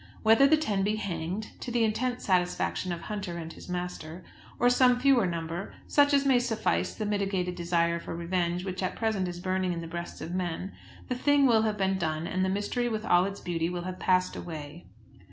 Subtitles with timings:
[0.23, 4.23] Whether the ten be hanged, to the intense satisfaction of Hunter and his master,
[4.57, 8.95] or some fewer number, such as may suffice the mitigated desire for revenge which at
[8.95, 10.71] present is burning in the breasts of men,
[11.07, 13.99] the thing will have been done, and the mystery with all its beauty will have
[13.99, 14.87] passed away.